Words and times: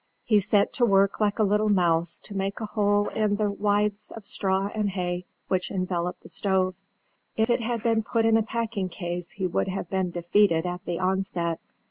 he 0.23 0.39
set 0.39 0.73
to 0.73 0.83
work 0.83 1.19
like 1.19 1.37
a 1.37 1.43
little 1.43 1.69
mouse 1.69 2.19
to 2.19 2.33
make 2.33 2.59
a 2.59 2.65
hole 2.65 3.07
in 3.09 3.35
the 3.35 3.51
withes 3.51 4.09
of 4.15 4.25
straw 4.25 4.67
and 4.73 4.89
hay 4.89 5.23
which 5.47 5.69
enveloped 5.69 6.23
the 6.23 6.27
stove. 6.29 6.73
If 7.37 7.51
it 7.51 7.59
had 7.59 7.83
been 7.83 8.01
put 8.01 8.25
in 8.25 8.35
a 8.35 8.41
packing 8.41 8.89
case 8.89 9.29
he 9.29 9.45
would 9.45 9.67
have 9.67 9.91
been 9.91 10.09
defeated 10.09 10.65
at 10.65 10.83
the 10.85 10.97
onset. 10.97 11.59